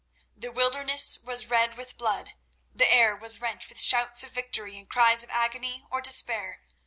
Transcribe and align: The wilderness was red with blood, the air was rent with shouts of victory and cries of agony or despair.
The 0.35 0.51
wilderness 0.51 1.19
was 1.23 1.45
red 1.47 1.77
with 1.77 1.95
blood, 1.95 2.33
the 2.73 2.91
air 2.91 3.15
was 3.15 3.39
rent 3.39 3.69
with 3.69 3.79
shouts 3.79 4.23
of 4.23 4.31
victory 4.31 4.75
and 4.79 4.89
cries 4.89 5.21
of 5.23 5.29
agony 5.29 5.85
or 5.91 6.01
despair. 6.01 6.63